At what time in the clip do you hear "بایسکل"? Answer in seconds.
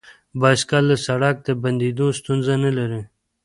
0.39-0.83